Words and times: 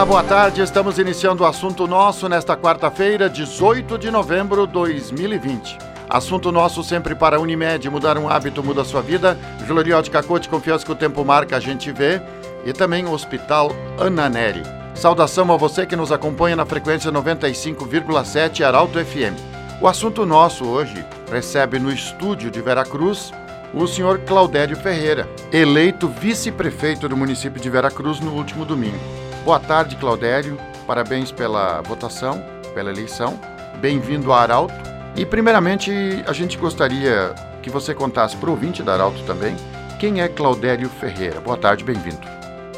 Olá, 0.00 0.06
boa 0.06 0.24
tarde. 0.24 0.62
Estamos 0.62 0.98
iniciando 0.98 1.42
o 1.42 1.46
assunto 1.46 1.86
nosso 1.86 2.26
nesta 2.26 2.56
quarta-feira, 2.56 3.28
18 3.28 3.98
de 3.98 4.10
novembro 4.10 4.66
de 4.66 4.72
2020. 4.72 5.76
Assunto 6.08 6.50
nosso 6.50 6.82
sempre 6.82 7.14
para 7.14 7.36
a 7.36 7.38
Unimed, 7.38 7.86
mudar 7.90 8.16
um 8.16 8.26
hábito 8.26 8.64
muda 8.64 8.80
a 8.80 8.84
sua 8.86 9.02
vida. 9.02 9.38
Gloriote 9.66 10.10
Cacote, 10.10 10.48
confiança 10.48 10.86
que 10.86 10.92
o 10.92 10.94
tempo 10.94 11.22
marca, 11.22 11.54
a 11.54 11.60
gente 11.60 11.92
vê. 11.92 12.18
E 12.64 12.72
também 12.72 13.04
o 13.04 13.12
Hospital 13.12 13.72
Ana 13.98 14.26
Neri. 14.26 14.62
Saudação 14.94 15.52
a 15.52 15.58
você 15.58 15.84
que 15.84 15.96
nos 15.96 16.10
acompanha 16.10 16.56
na 16.56 16.64
frequência 16.64 17.12
95,7 17.12 18.64
Arauto 18.64 18.98
FM. 18.98 19.36
O 19.82 19.86
assunto 19.86 20.24
nosso 20.24 20.66
hoje 20.66 21.04
recebe 21.30 21.78
no 21.78 21.92
estúdio 21.92 22.50
de 22.50 22.62
Veracruz 22.62 23.32
o 23.74 23.86
senhor 23.86 24.20
Claudério 24.20 24.78
Ferreira, 24.78 25.28
eleito 25.52 26.08
vice-prefeito 26.08 27.06
do 27.06 27.18
município 27.18 27.60
de 27.60 27.68
Veracruz 27.68 28.18
no 28.18 28.32
último 28.32 28.64
domingo. 28.64 29.29
Boa 29.44 29.58
tarde, 29.58 29.96
Claudério. 29.96 30.58
Parabéns 30.86 31.32
pela 31.32 31.80
votação, 31.80 32.44
pela 32.74 32.90
eleição. 32.90 33.40
Bem-vindo 33.80 34.32
a 34.32 34.42
Arauto. 34.42 34.74
E, 35.16 35.24
primeiramente, 35.24 35.90
a 36.26 36.32
gente 36.32 36.58
gostaria 36.58 37.34
que 37.62 37.70
você 37.70 37.94
contasse 37.94 38.36
para 38.36 38.48
o 38.48 38.52
ouvinte 38.52 38.82
da 38.82 38.92
Arauto 38.92 39.22
também 39.24 39.56
quem 39.98 40.20
é 40.20 40.28
Claudério 40.28 40.90
Ferreira. 40.90 41.40
Boa 41.40 41.56
tarde, 41.56 41.84
bem-vindo. 41.84 42.20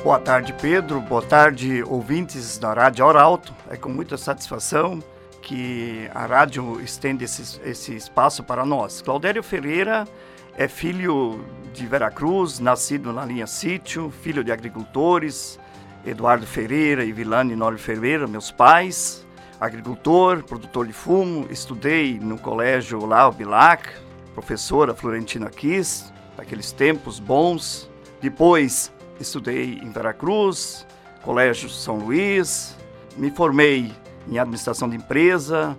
Boa 0.05 0.21
tarde, 0.21 0.53
Pedro. 0.53 1.01
Boa 1.01 1.23
tarde, 1.23 1.83
ouvintes 1.83 2.59
da 2.59 2.73
Rádio 2.73 3.09
Arauto. 3.09 3.53
É 3.69 3.77
com 3.77 3.89
muita 3.89 4.17
satisfação 4.17 5.03
que 5.41 6.09
a 6.15 6.27
rádio 6.27 6.81
estende 6.81 7.25
esse, 7.25 7.61
esse 7.65 7.97
espaço 7.97 8.45
para 8.45 8.65
nós. 8.65 9.03
Claudério 9.03 9.43
Ferreira 9.43 10.07
é 10.57 10.69
filho 10.69 11.45
de 11.73 11.87
Veracruz, 11.87 12.61
nascido 12.61 13.13
na 13.13 13.25
linha 13.25 13.49
sítio, 13.49 14.13
filho 14.23 14.45
de 14.45 14.53
agricultores, 14.53 15.59
Eduardo 16.05 16.47
Ferreira 16.47 17.05
e 17.05 17.13
Vilane 17.13 17.55
Nori 17.55 17.79
Ferreira, 17.79 18.27
meus 18.27 18.51
pais, 18.51 19.27
agricultor, 19.61 20.43
produtor 20.43 20.87
de 20.87 20.93
fumo, 20.93 21.47
estudei 21.51 22.19
no 22.19 22.37
colégio 22.37 23.07
lá, 23.07 23.29
o 23.29 23.33
Bilac, 23.33 23.89
professora 24.35 24.95
Florentina 24.95 25.49
Kiss, 25.49 26.13
daqueles 26.37 26.73
tempos 26.73 27.21
bons. 27.21 27.89
Depois 28.21 28.93
estudei 29.21 29.79
em 29.83 29.91
Veracruz, 29.91 30.87
Colégio 31.23 31.69
São 31.69 31.97
Luís, 31.97 32.77
me 33.17 33.31
formei 33.31 33.93
em 34.29 34.39
administração 34.39 34.89
de 34.89 34.97
empresa, 34.97 35.77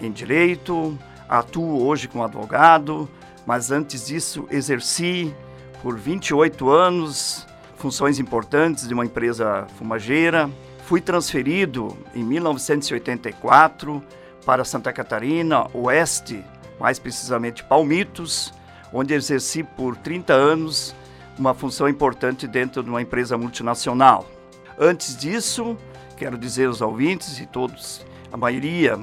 em 0.00 0.12
direito, 0.12 0.96
atuo 1.28 1.84
hoje 1.84 2.06
como 2.06 2.22
advogado, 2.22 3.08
mas 3.44 3.72
antes 3.72 4.06
disso 4.06 4.46
exerci 4.50 5.34
por 5.82 5.96
28 5.96 6.70
anos 6.70 7.46
funções 7.76 8.18
importantes 8.18 8.86
de 8.86 8.94
uma 8.94 9.04
empresa 9.04 9.66
fumageira. 9.78 10.50
Fui 10.86 11.00
transferido 11.00 11.96
em 12.14 12.22
1984 12.24 14.02
para 14.44 14.64
Santa 14.64 14.92
Catarina, 14.92 15.66
Oeste, 15.72 16.44
mais 16.78 16.98
precisamente 16.98 17.64
Palmitos, 17.64 18.52
onde 18.92 19.14
exerci 19.14 19.62
por 19.62 19.96
30 19.96 20.32
anos 20.32 20.94
uma 21.38 21.54
função 21.54 21.88
importante 21.88 22.46
dentro 22.46 22.82
de 22.82 22.88
uma 22.88 23.02
empresa 23.02 23.36
multinacional. 23.36 24.26
Antes 24.78 25.16
disso, 25.16 25.76
quero 26.16 26.38
dizer 26.38 26.66
aos 26.66 26.80
ouvintes 26.80 27.38
e 27.40 27.46
todos, 27.46 28.06
a 28.32 28.36
maioria, 28.36 28.98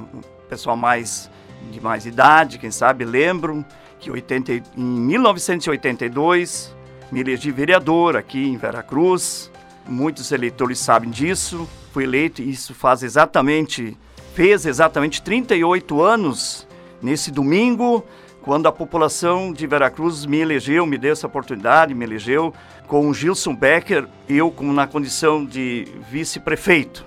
pessoal 0.50 0.78
mais 0.78 1.30
de 1.72 1.80
mais 1.80 2.06
idade, 2.06 2.58
quem 2.58 2.72
sabe, 2.72 3.06
lembram 3.06 3.66
que 4.00 4.12
80, 4.12 4.52
em 4.54 4.64
1982 4.78 6.76
me 7.14 7.20
elegi 7.20 7.52
vereador 7.52 8.18
aqui 8.18 8.44
em 8.44 8.58
Veracruz. 8.58 9.52
Muitos 9.88 10.32
eleitores 10.32 10.80
sabem 10.80 11.12
disso. 11.12 11.70
Fui 11.92 12.06
eleito 12.06 12.42
e 12.42 12.50
isso 12.50 12.74
faz 12.74 13.04
exatamente, 13.04 13.96
fez 14.34 14.66
exatamente 14.66 15.22
38 15.22 16.02
anos 16.02 16.68
nesse 17.04 17.30
domingo, 17.30 18.04
quando 18.42 18.66
a 18.66 18.72
população 18.72 19.54
de 19.54 19.68
Veracruz 19.68 20.26
me 20.26 20.40
elegeu, 20.40 20.88
me 20.88 20.98
deu 20.98 21.12
essa 21.12 21.28
oportunidade, 21.28 21.94
me 21.94 22.04
elegeu 22.04 22.52
com 22.88 23.08
o 23.08 23.14
Gilson 23.14 23.54
Becker, 23.54 24.08
eu 24.28 24.50
como 24.50 24.74
na 24.74 24.88
condição 24.88 25.46
de 25.46 25.88
vice-prefeito. 26.10 27.06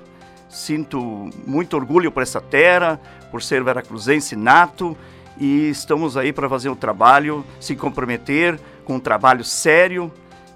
Sinto 0.48 1.30
muito 1.44 1.74
orgulho 1.74 2.12
por 2.12 2.22
essa 2.22 2.40
terra, 2.40 3.00
por 3.32 3.42
ser 3.42 3.64
veracruzense 3.64 4.36
nato 4.36 4.96
e 5.36 5.68
estamos 5.68 6.16
aí 6.16 6.32
para 6.32 6.48
fazer 6.48 6.68
o 6.68 6.76
trabalho, 6.76 7.44
se 7.58 7.74
comprometer 7.74 8.58
com 8.86 8.94
um 8.94 9.00
trabalho 9.00 9.44
sério, 9.44 10.10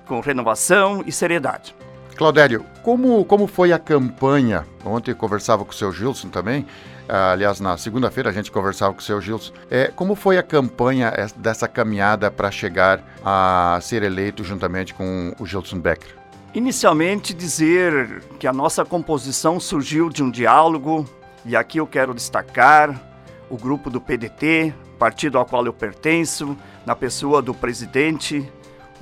com 0.06 0.20
renovação 0.20 1.02
e 1.04 1.12
seriedade. 1.12 1.74
Claudério, 2.16 2.64
como, 2.82 3.24
como 3.24 3.46
foi 3.46 3.72
a 3.72 3.78
campanha? 3.78 4.66
Ontem 4.84 5.14
conversava 5.14 5.64
com 5.64 5.72
o 5.72 5.74
seu 5.74 5.92
Gilson 5.92 6.28
também, 6.28 6.66
ah, 7.12 7.32
aliás, 7.32 7.58
na 7.58 7.76
segunda-feira 7.76 8.30
a 8.30 8.32
gente 8.32 8.52
conversava 8.52 8.94
com 8.94 9.00
o 9.00 9.02
seu 9.02 9.20
Gilson. 9.20 9.52
É, 9.68 9.88
como 9.88 10.14
foi 10.14 10.38
a 10.38 10.44
campanha 10.44 11.12
dessa 11.34 11.66
caminhada 11.66 12.30
para 12.30 12.52
chegar 12.52 13.02
a 13.24 13.80
ser 13.82 14.04
eleito 14.04 14.44
juntamente 14.44 14.94
com 14.94 15.34
o 15.40 15.44
Gilson 15.44 15.80
Becker? 15.80 16.14
Inicialmente, 16.54 17.34
dizer 17.34 18.22
que 18.38 18.46
a 18.46 18.52
nossa 18.52 18.84
composição 18.84 19.58
surgiu 19.58 20.08
de 20.08 20.22
um 20.22 20.30
diálogo, 20.30 21.04
e 21.44 21.56
aqui 21.56 21.78
eu 21.78 21.86
quero 21.86 22.14
destacar 22.14 23.09
o 23.50 23.56
grupo 23.56 23.90
do 23.90 24.00
PDT, 24.00 24.72
partido 24.98 25.36
ao 25.36 25.44
qual 25.44 25.66
eu 25.66 25.72
pertenço, 25.72 26.56
na 26.86 26.94
pessoa 26.94 27.42
do 27.42 27.52
presidente, 27.52 28.50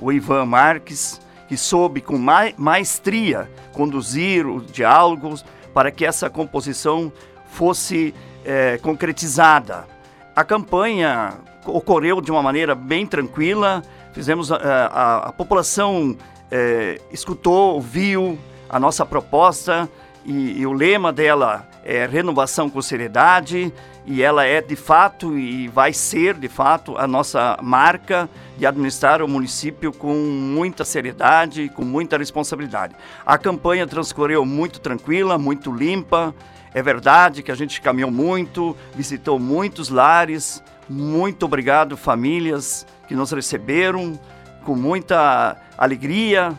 o 0.01 0.11
Ivan 0.11 0.45
Marques, 0.45 1.21
que 1.47 1.55
soube 1.55 2.01
com 2.01 2.17
ma 2.17 2.51
maestria 2.57 3.49
conduzir 3.73 4.45
os 4.45 4.71
diálogos 4.71 5.45
para 5.73 5.91
que 5.91 6.05
essa 6.05 6.29
composição 6.29 7.11
fosse 7.45 8.13
é, 8.43 8.77
concretizada. 8.79 9.87
A 10.35 10.43
campanha 10.43 11.37
ocorreu 11.65 12.21
de 12.21 12.31
uma 12.31 12.41
maneira 12.41 12.73
bem 12.73 13.05
tranquila, 13.05 13.83
fizemos 14.13 14.51
a, 14.51 14.57
a, 14.57 15.17
a 15.29 15.31
população 15.31 16.15
é, 16.51 16.99
escutou, 17.11 17.75
ouviu 17.75 18.37
a 18.69 18.79
nossa 18.79 19.05
proposta 19.05 19.89
e, 20.29 20.59
e 20.61 20.67
o 20.67 20.71
lema 20.71 21.11
dela 21.11 21.67
é 21.83 22.05
renovação 22.05 22.69
com 22.69 22.79
seriedade 22.83 23.73
e 24.05 24.21
ela 24.21 24.45
é 24.45 24.61
de 24.61 24.75
fato 24.75 25.35
e 25.35 25.67
vai 25.67 25.91
ser 25.91 26.35
de 26.35 26.47
fato 26.47 26.95
a 26.97 27.07
nossa 27.07 27.57
marca 27.63 28.29
de 28.55 28.63
administrar 28.63 29.23
o 29.23 29.27
município 29.27 29.91
com 29.91 30.13
muita 30.13 30.85
seriedade 30.85 31.67
com 31.69 31.83
muita 31.83 32.15
responsabilidade. 32.15 32.95
A 33.25 33.39
campanha 33.39 33.87
transcorreu 33.87 34.45
muito 34.45 34.79
tranquila, 34.79 35.35
muito 35.39 35.71
limpa. 35.71 36.35
É 36.75 36.83
verdade 36.83 37.41
que 37.41 37.51
a 37.51 37.55
gente 37.55 37.81
caminhou 37.81 38.11
muito, 38.11 38.77
visitou 38.93 39.39
muitos 39.39 39.89
lares. 39.89 40.63
Muito 40.87 41.43
obrigado, 41.43 41.97
famílias 41.97 42.85
que 43.07 43.15
nos 43.15 43.31
receberam 43.31 44.19
com 44.63 44.75
muita 44.75 45.57
alegria, 45.75 46.53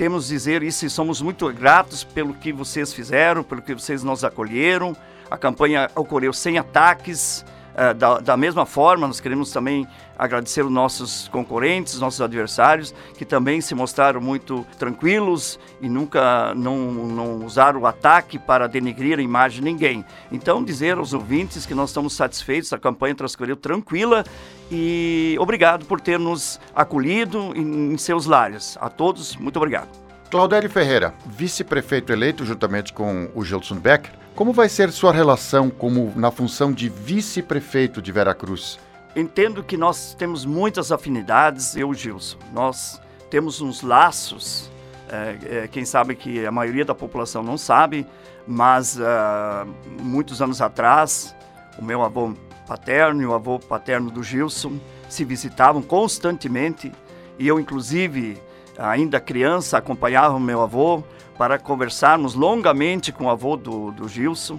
temos 0.00 0.28
dizer 0.28 0.62
isso 0.62 0.86
e 0.86 0.88
somos 0.88 1.20
muito 1.20 1.52
gratos 1.52 2.02
pelo 2.04 2.32
que 2.32 2.54
vocês 2.54 2.90
fizeram, 2.90 3.42
pelo 3.42 3.60
que 3.60 3.74
vocês 3.74 4.02
nos 4.02 4.24
acolheram. 4.24 4.96
A 5.30 5.36
campanha 5.36 5.90
ocorreu 5.94 6.32
sem 6.32 6.56
ataques. 6.56 7.44
Uh, 7.80 7.94
da, 7.94 8.18
da, 8.18 8.36
mesma 8.36 8.66
forma, 8.66 9.06
nós 9.06 9.20
queremos 9.20 9.50
também 9.50 9.88
agradecer 10.18 10.62
os 10.62 10.70
nossos 10.70 11.28
concorrentes, 11.28 11.98
nossos 11.98 12.20
adversários, 12.20 12.94
que 13.16 13.24
também 13.24 13.62
se 13.62 13.74
mostraram 13.74 14.20
muito 14.20 14.66
tranquilos 14.78 15.58
e 15.80 15.88
nunca 15.88 16.54
não, 16.54 16.76
não 16.76 17.46
usaram 17.46 17.80
o 17.80 17.86
ataque 17.86 18.38
para 18.38 18.66
denegrir 18.66 19.18
a 19.18 19.22
imagem 19.22 19.60
de 19.60 19.64
ninguém. 19.64 20.04
Então, 20.30 20.62
dizer 20.62 20.98
aos 20.98 21.14
ouvintes 21.14 21.64
que 21.64 21.72
nós 21.72 21.88
estamos 21.88 22.12
satisfeitos, 22.12 22.70
a 22.74 22.78
campanha 22.78 23.14
transcorreu 23.14 23.56
tranquila 23.56 24.24
e 24.70 25.34
obrigado 25.40 25.86
por 25.86 26.02
ter 26.02 26.18
nos 26.18 26.60
acolhido 26.74 27.54
em, 27.56 27.94
em 27.94 27.96
seus 27.96 28.26
lares. 28.26 28.76
A 28.78 28.90
todos, 28.90 29.36
muito 29.36 29.56
obrigado. 29.56 30.09
Claudério 30.30 30.70
Ferreira, 30.70 31.12
vice-prefeito 31.26 32.12
eleito 32.12 32.44
juntamente 32.44 32.92
com 32.92 33.28
o 33.34 33.44
Gilson 33.44 33.74
Becker, 33.80 34.12
como 34.32 34.52
vai 34.52 34.68
ser 34.68 34.92
sua 34.92 35.12
relação 35.12 35.68
como 35.68 36.12
na 36.14 36.30
função 36.30 36.70
de 36.70 36.88
vice-prefeito 36.88 38.00
de 38.00 38.12
Veracruz? 38.12 38.78
Entendo 39.16 39.60
que 39.64 39.76
nós 39.76 40.14
temos 40.14 40.44
muitas 40.44 40.92
afinidades, 40.92 41.74
eu 41.74 41.92
e 41.92 41.96
Gilson. 41.96 42.38
Nós 42.52 43.02
temos 43.28 43.60
uns 43.60 43.82
laços, 43.82 44.70
é, 45.08 45.64
é, 45.64 45.68
quem 45.68 45.84
sabe 45.84 46.14
que 46.14 46.46
a 46.46 46.52
maioria 46.52 46.84
da 46.84 46.94
população 46.94 47.42
não 47.42 47.58
sabe, 47.58 48.06
mas 48.46 48.96
uh, 48.98 49.68
muitos 50.00 50.40
anos 50.40 50.62
atrás, 50.62 51.34
o 51.76 51.84
meu 51.84 52.04
avô 52.04 52.32
paterno 52.68 53.20
e 53.20 53.26
o 53.26 53.34
avô 53.34 53.58
paterno 53.58 54.12
do 54.12 54.22
Gilson 54.22 54.78
se 55.08 55.24
visitavam 55.24 55.82
constantemente 55.82 56.92
e 57.36 57.48
eu, 57.48 57.58
inclusive, 57.58 58.40
ainda 58.80 59.20
criança, 59.20 59.78
acompanhava 59.78 60.34
o 60.34 60.40
meu 60.40 60.60
avô 60.62 61.02
para 61.38 61.58
conversarmos 61.58 62.34
longamente 62.34 63.12
com 63.12 63.24
o 63.24 63.30
avô 63.30 63.56
do, 63.56 63.90
do 63.92 64.08
Gilson. 64.08 64.58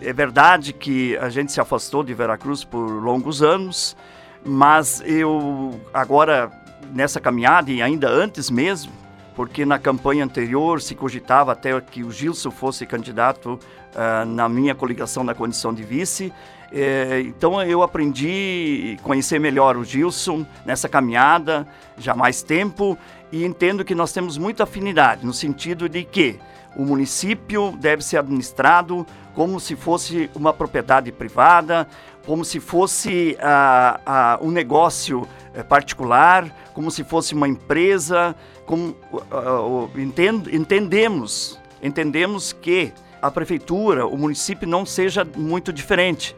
É 0.00 0.12
verdade 0.12 0.72
que 0.72 1.16
a 1.18 1.28
gente 1.28 1.52
se 1.52 1.60
afastou 1.60 2.02
de 2.02 2.12
Veracruz 2.14 2.64
por 2.64 2.86
longos 3.02 3.42
anos, 3.42 3.96
mas 4.44 5.02
eu 5.06 5.80
agora 5.92 6.50
nessa 6.92 7.20
caminhada 7.20 7.70
e 7.70 7.80
ainda 7.80 8.08
antes 8.08 8.50
mesmo 8.50 8.92
porque 9.34 9.64
na 9.64 9.78
campanha 9.78 10.24
anterior 10.24 10.80
se 10.80 10.94
cogitava 10.94 11.52
até 11.52 11.78
que 11.80 12.04
o 12.04 12.10
Gilson 12.10 12.50
fosse 12.50 12.86
candidato 12.86 13.58
uh, 13.94 14.24
na 14.24 14.48
minha 14.48 14.74
coligação 14.74 15.24
na 15.24 15.34
condição 15.34 15.74
de 15.74 15.82
vice. 15.82 16.32
É, 16.76 17.20
então 17.20 17.62
eu 17.62 17.84
aprendi 17.84 18.96
a 18.98 19.02
conhecer 19.04 19.38
melhor 19.38 19.76
o 19.76 19.84
Gilson 19.84 20.44
nessa 20.66 20.88
caminhada 20.88 21.64
já 21.96 22.14
há 22.14 22.16
mais 22.16 22.42
tempo 22.42 22.98
e 23.30 23.44
entendo 23.44 23.84
que 23.84 23.94
nós 23.94 24.12
temos 24.12 24.36
muita 24.36 24.64
afinidade 24.64 25.24
no 25.24 25.32
sentido 25.32 25.88
de 25.88 26.02
que 26.02 26.36
o 26.74 26.84
município 26.84 27.72
deve 27.78 28.02
ser 28.02 28.16
administrado 28.16 29.06
como 29.36 29.60
se 29.60 29.76
fosse 29.76 30.28
uma 30.34 30.52
propriedade 30.52 31.12
privada, 31.12 31.86
como 32.26 32.44
se 32.44 32.58
fosse 32.58 33.36
uh, 33.38 34.42
uh, 34.42 34.46
um 34.46 34.50
negócio 34.50 35.28
eh, 35.54 35.62
particular, 35.62 36.48
como 36.72 36.90
se 36.90 37.04
fosse 37.04 37.34
uma 37.34 37.46
empresa, 37.46 38.34
como 38.66 38.96
uh, 39.12 39.90
entend, 39.96 40.48
entendemos, 40.52 41.58
entendemos 41.82 42.52
que 42.52 42.92
a 43.20 43.30
prefeitura, 43.30 44.06
o 44.06 44.16
município 44.16 44.68
não 44.68 44.84
seja 44.84 45.24
muito 45.36 45.72
diferente. 45.72 46.34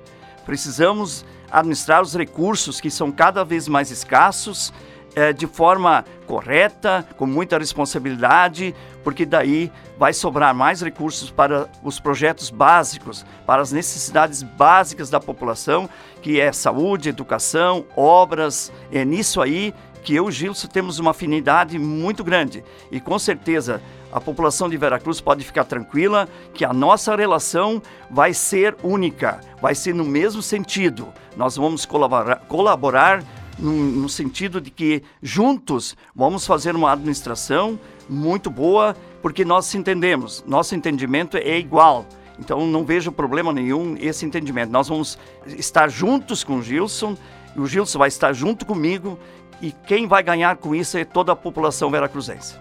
Precisamos 0.46 1.26
administrar 1.50 2.00
os 2.00 2.14
recursos 2.14 2.80
que 2.80 2.90
são 2.90 3.12
cada 3.12 3.44
vez 3.44 3.68
mais 3.68 3.90
escassos 3.90 4.72
é, 5.16 5.32
de 5.32 5.46
forma 5.46 6.04
correta, 6.26 7.06
com 7.16 7.24
muita 7.24 7.58
responsabilidade, 7.58 8.74
porque 9.02 9.24
daí 9.24 9.72
vai 9.98 10.12
sobrar 10.12 10.54
mais 10.54 10.82
recursos 10.82 11.30
para 11.30 11.70
os 11.82 11.98
projetos 11.98 12.50
básicos, 12.50 13.24
para 13.46 13.62
as 13.62 13.72
necessidades 13.72 14.42
básicas 14.42 15.08
da 15.08 15.18
população, 15.18 15.88
que 16.20 16.38
é 16.38 16.52
saúde, 16.52 17.08
educação, 17.08 17.86
obras. 17.96 18.70
É 18.92 19.04
nisso 19.04 19.40
aí 19.40 19.72
que 20.06 20.14
eu 20.14 20.28
e 20.28 20.32
Gilson 20.32 20.68
temos 20.68 21.00
uma 21.00 21.10
afinidade 21.10 21.76
muito 21.80 22.22
grande. 22.22 22.62
E 22.92 23.00
com 23.00 23.18
certeza 23.18 23.82
a 24.12 24.20
população 24.20 24.68
de 24.68 24.76
Veracruz 24.76 25.20
pode 25.20 25.42
ficar 25.42 25.64
tranquila 25.64 26.28
que 26.54 26.64
a 26.64 26.72
nossa 26.72 27.16
relação 27.16 27.82
vai 28.08 28.32
ser 28.32 28.76
única, 28.84 29.40
vai 29.60 29.74
ser 29.74 29.92
no 29.92 30.04
mesmo 30.04 30.40
sentido. 30.40 31.08
Nós 31.36 31.56
vamos 31.56 31.84
colaborar, 31.84 32.36
colaborar 32.46 33.24
no, 33.58 33.72
no 33.72 34.08
sentido 34.08 34.60
de 34.60 34.70
que 34.70 35.02
juntos 35.20 35.96
vamos 36.14 36.46
fazer 36.46 36.76
uma 36.76 36.92
administração 36.92 37.76
muito 38.08 38.48
boa, 38.48 38.96
porque 39.20 39.44
nós 39.44 39.74
entendemos, 39.74 40.44
nosso 40.46 40.76
entendimento 40.76 41.36
é 41.36 41.58
igual. 41.58 42.06
Então 42.38 42.64
não 42.64 42.84
vejo 42.84 43.10
problema 43.10 43.52
nenhum 43.52 43.96
esse 43.98 44.24
entendimento. 44.24 44.70
Nós 44.70 44.86
vamos 44.86 45.18
estar 45.46 45.88
juntos 45.88 46.44
com 46.44 46.58
o 46.58 46.62
Gilson, 46.62 47.16
o 47.56 47.66
Gilson 47.66 47.98
vai 47.98 48.08
estar 48.08 48.32
junto 48.34 48.64
comigo 48.66 49.18
e 49.60 49.72
quem 49.72 50.06
vai 50.06 50.22
ganhar 50.22 50.56
com 50.56 50.74
isso 50.74 50.96
é 50.98 51.04
toda 51.04 51.32
a 51.32 51.36
população 51.36 51.90
veracruzense. 51.90 52.54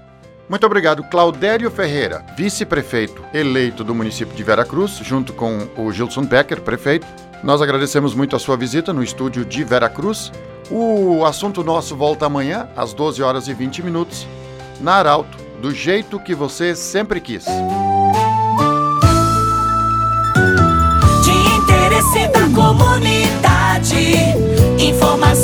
Muito 0.47 0.65
obrigado, 0.65 1.03
Claudério 1.03 1.71
Ferreira, 1.71 2.23
vice-prefeito 2.37 3.23
eleito 3.33 3.83
do 3.83 3.95
município 3.95 4.35
de 4.35 4.43
Veracruz, 4.43 4.99
junto 5.03 5.33
com 5.33 5.67
o 5.75 5.91
Gilson 5.91 6.23
Becker, 6.23 6.61
prefeito. 6.61 7.07
Nós 7.43 7.61
agradecemos 7.61 8.13
muito 8.13 8.35
a 8.35 8.39
sua 8.39 8.55
visita 8.55 8.93
no 8.93 9.03
estúdio 9.03 9.43
de 9.43 9.63
Veracruz. 9.63 10.31
O 10.69 11.25
assunto 11.25 11.63
nosso 11.63 11.95
volta 11.95 12.27
amanhã, 12.27 12.69
às 12.75 12.93
12 12.93 13.23
horas 13.23 13.47
e 13.47 13.53
20 13.53 13.83
minutos, 13.83 14.27
na 14.79 14.93
Arauto, 14.93 15.37
do 15.61 15.71
jeito 15.71 16.19
que 16.19 16.35
você 16.35 16.75
sempre 16.75 17.19
quis. 17.19 17.45
De 21.23 21.31
interesse 21.57 22.27
da 22.27 22.47
comunidade, 22.53 24.34